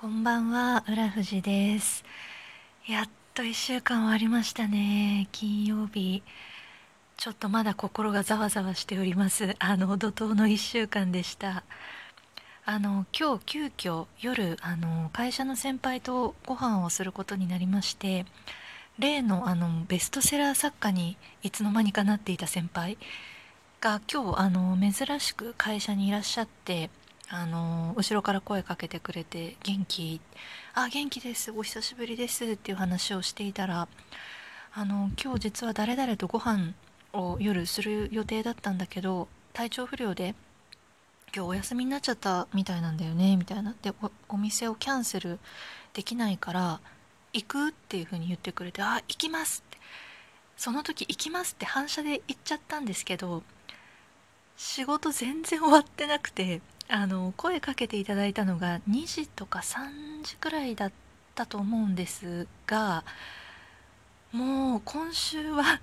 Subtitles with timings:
[0.00, 2.04] こんばんは、浦富です。
[2.88, 5.28] やっと1週間終わりましたね。
[5.30, 6.22] 金曜日。
[7.18, 9.56] ちょっとまだ心がざわざわしております。
[9.58, 11.64] あの、怒涛の1週間でした。
[12.64, 18.24] あの、今日急遽夜、あの、会社の先輩とご飯をすることになりまして、
[18.98, 22.96] 例のあの、ベストセラー作家にいつの間にかなっていた先輩
[23.82, 26.88] が今日、あの、珍しく会社にいらっしゃって、
[27.32, 30.20] あの後ろから声かけてくれて「元気?」
[30.74, 33.86] 「あ元気ですお久しぶりです」っていう話をしていたら
[34.74, 36.74] 「あの今日実は誰々とご飯
[37.12, 40.34] を夜する予定だったんだけど体調不良で
[41.32, 43.92] 今日お休みになっちゃったみたいなんだよね」みたいなで
[44.28, 45.38] お店をキャンセル
[45.92, 46.80] できないから
[47.32, 49.78] 「行く?」っていうふうに言ってくれて「あ行きます」って
[50.56, 53.44] その時「行きます」って反射で言っちゃったんですけど
[54.56, 56.60] 仕事全然終わってなくて
[56.92, 60.92] あの声かけていただいたのが2時とか3時くらいだっ
[61.36, 63.04] たと思うんですが
[64.32, 65.80] もう今週は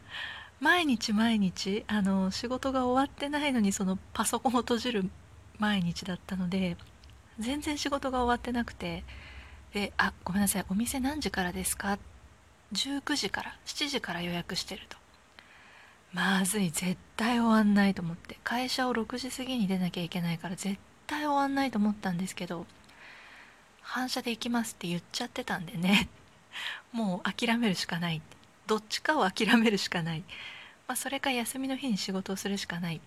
[0.60, 5.10] 毎日毎日あの仕事が終わってないのにそのパソコンを閉じる
[5.60, 6.76] 毎日だったので
[7.40, 9.04] 全然仕事が終わってなくて
[9.74, 12.00] で「あごめんなさいお店何時からですか?」
[12.74, 14.98] 19時から7時から予約してると
[16.12, 20.78] まずい絶対終わんないと思って会社を6時過ぎに出なきゃいけないから絶
[21.08, 22.66] 対終わんないと思ったんですけど
[23.82, 26.10] 反射で行きますって言っちゃってたんでね。
[26.92, 28.22] もう諦めるしかない。
[28.68, 30.24] どっちかを諦めるしかない、
[30.88, 33.00] まあ、それか休みの日に仕事をするしかない。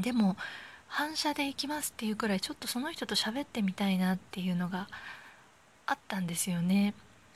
[0.00, 0.36] でも
[0.88, 4.88] 反射で行きますっていうくらいちょっとその人と喋ってみたいなっていうのが
[5.86, 6.94] あったんですよね。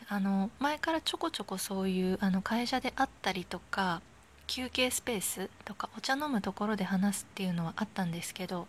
[0.08, 4.00] あの前からちょこちょこそういうあの会社であったりとか
[4.46, 8.66] 休憩スペースとかお茶飲むところで話すっていうのはあったんですけど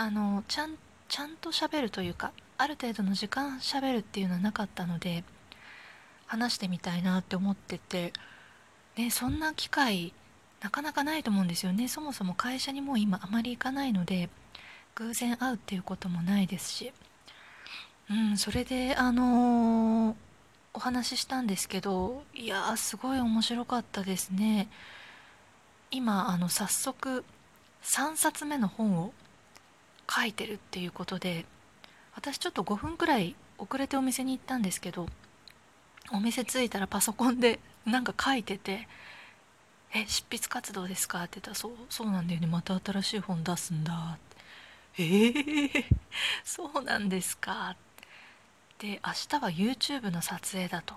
[0.00, 0.76] あのちゃん
[1.08, 5.24] ちゃんと喋るというかある程度の時間喋るっていうのはなかったので
[6.26, 8.14] 話してみたいなって思ってて、
[8.96, 10.14] ね、そんな機会
[10.62, 11.86] なかなかないと思うんですよね。
[11.86, 14.30] そもそも会社にもう今あまり行かないので
[14.94, 16.92] 偶然会うっていうこともないですし。
[18.08, 20.16] うんそれであのー、
[20.72, 24.68] お話ししたんですけどいやーすごい面白かったですね。
[25.90, 27.22] 今あの早速
[27.82, 29.12] 3冊目の本を
[30.12, 31.44] 書いてるっていうことで
[32.14, 35.06] 私ちょっと5分くらい遅れてお店に行ったんですけど
[36.12, 38.88] お店着いたらパソコンで なんか書いてて
[39.94, 42.46] 「え執筆活動ですか?」って言ったら「そうそうなんだよね。
[42.46, 44.18] また新しい本出すんだ」っ
[44.96, 45.84] て「えー、
[46.44, 47.76] そうなんですか」
[48.78, 50.94] で明日は YouTube の撮影だと。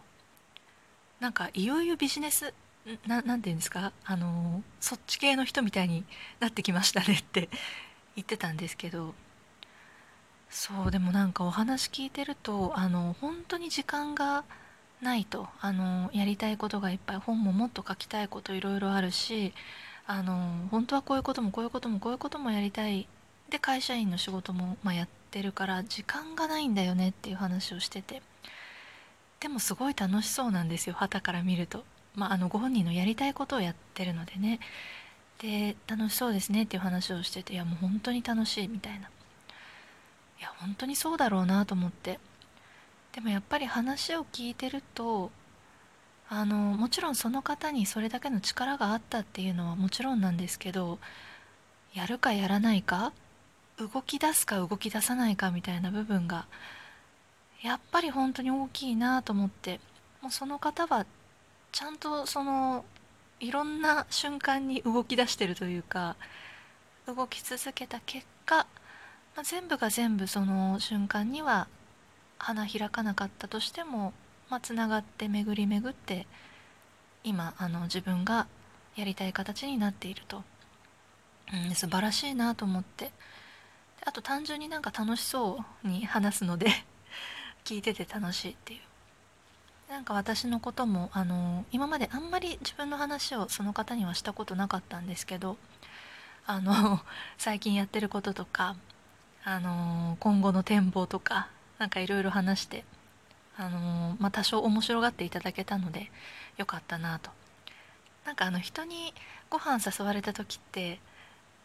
[1.19, 2.53] なんかいよいよビジネス
[3.07, 3.93] ななんて言うんですか？
[4.03, 6.03] あのそっち系の人みたいに
[6.39, 7.49] なってきましたねって。
[8.15, 9.13] 言ってたんですけど
[10.49, 14.43] そうでもなんかお話聞いてるとあの本当に時間が
[15.01, 19.53] ないとあのやりたいことがいっぱい本ももっと書きたいこといろいろあるし
[20.05, 23.07] あの本当はこういうこともこういうこともこういうこともやりたい。
[23.49, 28.21] で会社員の仕事も、まあ、やってるから時間がないんだよねっていう話をしてて。
[29.39, 31.83] でもすごい楽しそうなんですよ旗から見ると、
[32.15, 34.59] まあ、あのご本人のやりたいことをやってるのでね。
[35.43, 39.09] で楽しそうですねっていう話をしてていやもう本当に楽しいみたいな。
[40.39, 42.19] いや本当にそうだろうなと思って。
[43.11, 45.29] でもやっぱり話を聞いてると
[46.29, 50.97] あのもちろんその方にそれだけの力があったっていうのはもちろんなんですけど
[51.93, 53.13] やるかやらないか
[53.77, 56.47] 動き出すか動き出さないかみたいな部分が
[57.61, 59.79] やっぱり本当に大きいなと思って。
[60.21, 61.05] もうその方は
[61.73, 62.85] ちゃんとその
[63.43, 66.15] いろんな瞬間に動き出してるというか
[67.05, 68.65] 動き続けた結果、
[69.35, 71.67] まあ、全部が全部その瞬間には
[72.37, 74.13] 花開かなかったとしても
[74.49, 76.27] まあ、つながって巡り巡って
[77.23, 78.45] 今あの自分が
[78.95, 80.43] やりたい形になっていると、
[81.51, 83.11] うん、素晴らしいなと思って。
[84.05, 86.67] あと単純になんか楽しそうに話すので
[87.63, 88.81] 聞いてて楽しいっていう。
[89.93, 95.55] なんか私のこともあの今まであんまり自分の話をその方にはしたことなかったんですけど
[96.47, 96.99] あの
[97.37, 98.75] 最近やってることとか
[99.43, 101.47] あの今後の展望とか
[101.77, 102.85] 何かいろいろ話して
[103.55, 106.09] あのまあ、多少面白がっていただけたので
[106.57, 107.29] よかったなと。
[108.25, 109.13] なんかあの人に
[109.51, 110.99] ご飯誘われた時って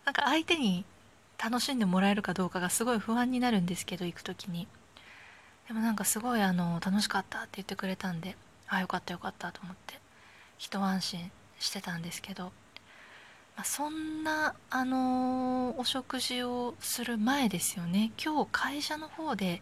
[0.04, 0.84] なんか相手に
[1.42, 4.68] 楽しんでもらえるかどうかがすごい不安になるんですけど行く時に。
[5.68, 8.36] でもなんかすごいあの楽しかったって言ってくれたんで
[8.68, 10.00] ああよかったよかったと思って
[10.56, 11.30] 一安心
[11.60, 12.50] してたんですけど、ま
[13.62, 18.12] あ、そんなあのお食事をする前ですよね。
[18.22, 19.60] 今日会社の方で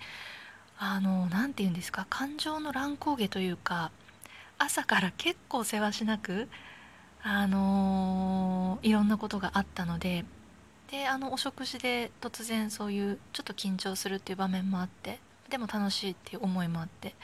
[0.78, 3.90] あの何て言うんですか感情の乱高下というか
[4.58, 6.48] 朝から結構せわしなく
[7.22, 10.24] あのいろんなことがあったので
[10.90, 15.18] であのお食事で突然そういうちょっと緊張するっていう場面もあって
[15.50, 17.14] でも楽しいっていう思いもあって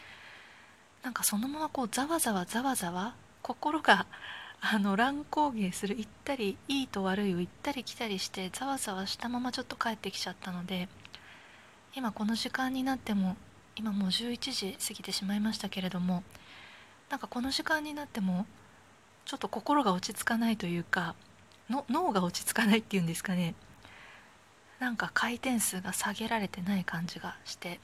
[1.02, 4.06] なんかそのままこうざわざわざわざわ心が
[4.60, 10.88] あの乱高下する行ったりいいと悪いを行ったり来たりしてざわざわしたままちょっと帰ってきちゃったので
[11.94, 13.36] 今この時間になっても
[13.74, 16.22] 今もう11時過ぎてしまいましたけれども
[17.10, 18.46] なんかこの時間になっても
[19.24, 21.16] ちょっと心が落ち着かないというか
[21.68, 23.54] の脳が落ち着かないっていうんですかね。
[24.78, 27.78] なんか回転数が下げられてない感じがして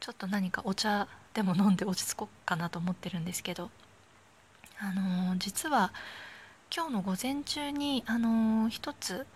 [0.00, 3.70] ちょっと何かお茶でも飲んで落ち着こうかなと思ってるんですけど
[4.78, 5.92] あのー、実は
[6.74, 9.26] 今日の午前中にあのー、一つ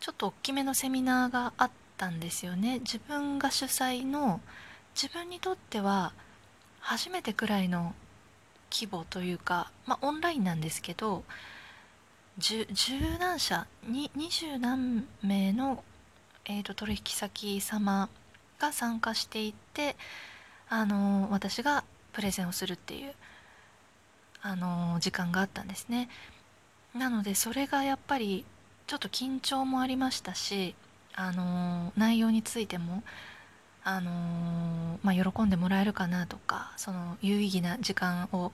[0.00, 2.78] ちょっと大きめのセミナーがあったんですよね。
[2.78, 4.40] 自分が主催の
[4.94, 6.14] 自分にとっては
[6.80, 7.94] 初めてくらいの
[8.72, 11.22] 規模というか、まあ、オンラインなんですけど
[12.38, 12.66] 十
[13.18, 15.84] 何社に20何名の、
[16.46, 18.08] えーと、取引先様
[18.60, 19.96] が参加していて、
[20.68, 23.12] あの、私がプレゼンをするっていう
[24.42, 26.08] あの時間があったんですね。
[26.94, 28.44] なのでそれがやっぱり
[28.86, 30.74] ちょっと緊張もありましたし
[31.14, 33.02] あの内容についても
[33.82, 34.10] あの
[35.02, 38.52] まあ、喜んでもらえるかなとかその有意義な時間を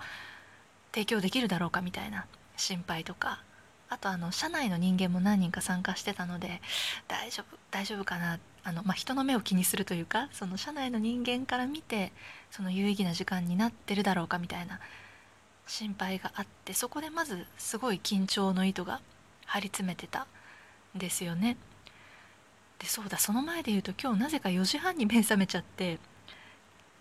[0.92, 2.26] 提供できるだろうかみたいな
[2.56, 3.42] 心配とか
[3.88, 6.60] あとあの社内の人間も何人か参加してたので
[7.08, 12.12] 大丈夫大丈夫かなっあの、まあ、人の目を気にするというかその社内の人間から見て
[12.50, 14.80] その有意義な時間になってるだろうかみたいな
[15.68, 19.00] 心配があってそこでまずすごい緊張の糸が
[19.46, 20.26] 張り詰めてた
[20.96, 21.56] んですよね。
[22.80, 25.98] でそうだその前で言うと今日なぜか4時半に目覚めちゃって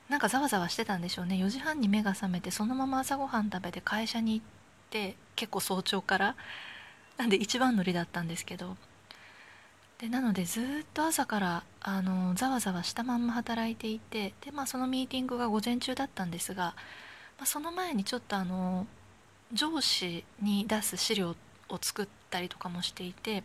[0.08, 4.46] なんかざわざわしてたんでしょうね4時半に目が覚めてそのまま朝ごはん食べて会社に行っ
[4.90, 6.36] て結構早朝から
[7.18, 8.78] なんで一番乗りだったんですけど
[10.00, 10.63] でなのでずっ
[10.94, 16.75] と朝からあのざわざわしたまんま働いていてで、まあ、そのミーティングが午前中だったんですが
[17.38, 18.88] まあ、その前にちょっとあの
[19.53, 21.36] 上司に出す資料
[21.69, 23.44] を作ったりとかもしていて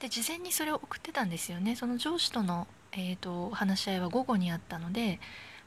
[0.00, 1.74] で事前にそれを送ってたんですよね。
[1.74, 5.18] その上司との、えーと、話し合いは午後にあったので、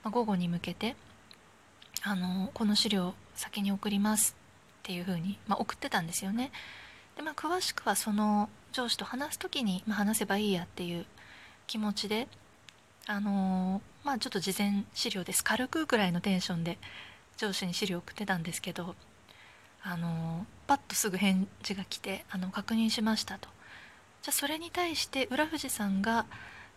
[0.04, 0.96] まあ、午後に向けて
[2.04, 4.38] あのこの資料先に送ります
[4.80, 6.52] っていうふうに、まあ、送ってたんですよね。
[7.16, 11.06] で、まあ、詳しくはその上司と話す時に、まあ話せばいいやっていう
[11.68, 12.28] 気持ちで
[13.08, 15.44] あのまあちょっと事前資料です。
[15.44, 16.78] 軽くぐらいのテンションで
[17.38, 18.96] 上司に資料送ってたんですけど
[19.84, 23.50] あのパッとすぐ返事が来てあの確認しましたと。
[24.22, 26.26] じゃあそれに対して浦富士さんが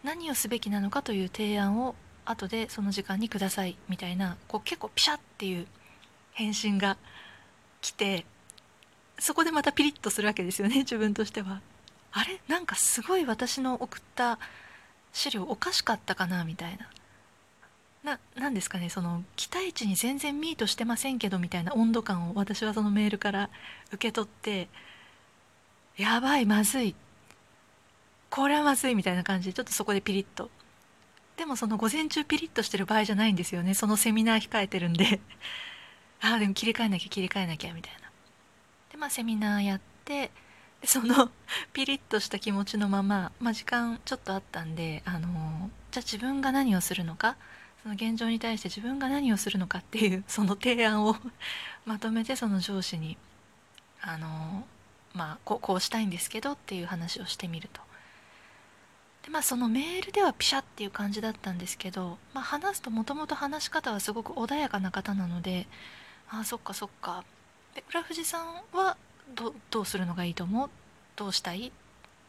[0.03, 1.95] 何をすべきなのかという提案を
[2.25, 5.67] 後でその時間にくださいみたいなこう結構ピシャっていう
[6.33, 6.97] 返信が
[7.83, 8.25] 来て
[9.19, 11.61] そこでまたピリッとするわけですよね 自分としては。
[12.13, 12.41] あれ？
[12.49, 14.39] なんかすごい私の送った
[15.13, 16.89] 資料おかしかったかなみたいな。
[18.05, 23.49] ななんですかねその期待値に全然ミートしてませんけどみたいな温度感を私はそのメールから
[23.93, 24.69] 受け取って
[25.97, 26.95] やばいまずい
[28.29, 30.51] これはまずいみたいな感じでちょっとそこでピリッと。
[31.37, 35.21] でもその午前中ピリッとしてる場合じゃないんですよねそのセミナー控えてるんで。
[36.21, 38.04] ああでも切り替えなきゃ切り替えなきゃみたいな。
[39.05, 40.31] まあセミナーやって
[40.83, 41.31] その
[41.75, 47.37] ピリッとした気持ちのまま、まあ、時間ちょっとあったんであのじゃあ自分が何をするのか
[47.83, 51.19] その現状に対して自分が何をするのかっていう その提案を
[51.85, 53.19] まとめてその上司に
[54.01, 54.67] あの
[55.13, 57.83] まあこうしたいんですけどっていう話をしてみると。
[59.25, 65.67] でまあそのメールではピシャっていう感じだったんですけど、まあ、話すともともと話し方はすごく穏やかな方なので
[66.31, 67.23] ああそっかそっか
[67.75, 68.97] で浦富士さんは
[69.35, 70.71] どどうするのがいいと思う？
[71.17, 71.73] どうしたい？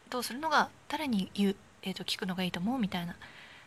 [0.10, 2.80] どうするのが誰に言う、えー、と聞くのがいいと思う？
[2.80, 3.16] みたいな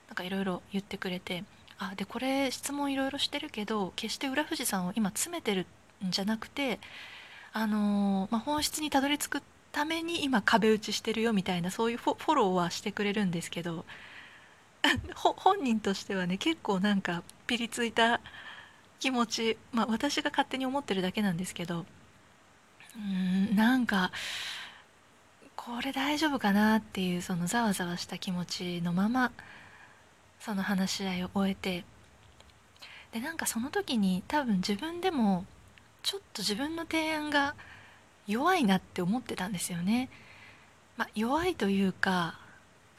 [0.09, 1.45] なんかいろいろ言ってくれて
[1.79, 5.67] あでこれ質問いろいろしてるけど決して浦富士さんを今詰めてる
[6.05, 6.81] んじゃなくて
[7.53, 9.43] あのー、まあ、本質にたどり着く
[9.73, 13.85] ために今壁打ちしてるよみたいなそういうフォローはしてくれるんですけど
[15.15, 18.21] 本人としてはね結構なんかピリついた
[19.01, 21.87] 気持ちまあ私が勝手に思ってるだけなんですけど
[22.97, 24.11] うんなんか
[25.57, 29.33] これ大丈夫かなっていうそのざわざわした気持ちのまま
[30.41, 31.85] その話し合いを終えて
[33.13, 35.45] でなんかその時に多分自分でも
[36.03, 37.55] ちょっと自分の提案が
[38.27, 40.11] 弱いなって思ってたんですよね。
[40.97, 42.39] まあ、弱いというか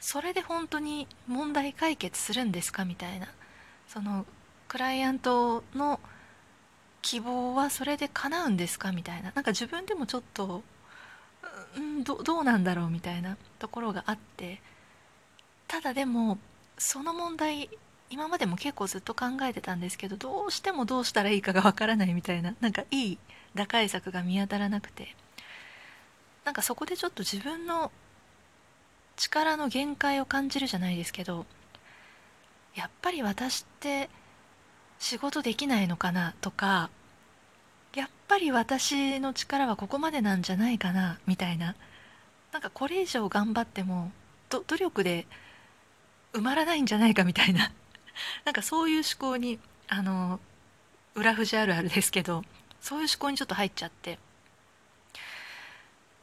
[0.00, 3.28] それで本当に問題解決するんですかみたいな
[3.86, 4.24] その
[4.70, 5.98] クライアントの
[7.02, 8.92] 希望はそれで叶うんですか？
[8.92, 9.32] みたいな。
[9.34, 10.62] なんか自分でもちょっと、
[11.76, 14.62] うん、どどうなんだろうみたいなところがあって。
[15.66, 16.38] ただでも
[16.78, 17.68] その問題
[18.10, 22.54] 今までも結構ずっと考えてたんですけどどうしてもどうしたらいいかがわからないみたいな。
[22.60, 23.18] なんかいい
[23.56, 25.16] 打開策が見当たらなくて。
[26.44, 27.90] なんかそこでちょっと自分の
[29.16, 31.44] 力の限界を感じるじゃないですけど
[32.76, 34.08] やっぱり私って
[35.00, 36.90] 仕事できないのかなとか
[37.96, 41.74] やっぱり私の力はここまでなんじゃないかなみたいな。
[42.52, 44.12] なんかこれ以上頑張っても
[44.48, 45.26] 努力で
[46.32, 47.72] 埋まらないんじゃないかみたいな。
[48.44, 50.38] なんかそういう思考にあの
[51.14, 52.44] 裏富士あるあるですけど
[52.80, 54.18] そういう思考にちょっと入っちゃって。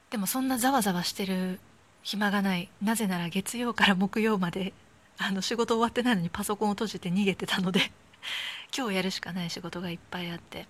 [0.09, 1.59] でもそんなざわざわしてる
[2.03, 2.69] 暇がない。
[2.81, 4.71] なぜなら月曜から木曜まで
[5.17, 7.91] あの仕事終わってないのにパソコンを閉じて逃げてたので。
[8.75, 10.67] 今日やるしかない仕事がいっぱいあって。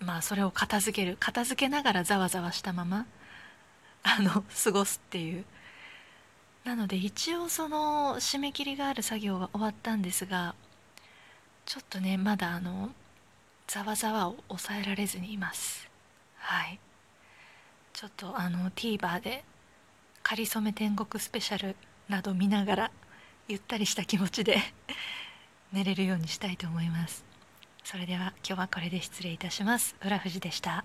[0.00, 1.16] まあそれを片付ける。
[1.18, 3.06] 片付けながらざわざわしたまま
[4.02, 5.44] あの過ごすっていう。
[6.64, 10.54] なので一応その締め切りがある作業は終わったんですが
[11.66, 12.94] ちょっとねまだあの
[13.66, 15.88] ざわざわを抑えられずにいます。
[16.36, 16.78] はい。
[17.92, 19.44] ちょっとあの TVer で
[20.22, 21.76] 「かりそめ天国スペシャル」
[22.08, 22.90] など見ながら
[23.48, 24.58] ゆったりした気持ちで
[25.72, 27.24] 寝れるようにしたいと思います。
[27.84, 29.96] それでは今日はこれで失礼いたします。
[30.04, 30.84] 浦富士でした。